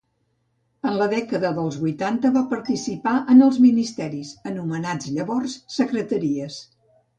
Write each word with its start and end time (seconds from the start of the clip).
En 0.91 0.95
la 1.01 1.07
dècada 1.11 1.51
dels 1.57 1.77
vuitanta 1.81 2.31
va 2.37 2.43
participar 2.55 3.15
en 3.35 3.45
els 3.49 3.61
ministeris, 3.67 4.33
anomenats 4.55 5.15
llavors 5.19 5.59
secretaries. 5.79 6.61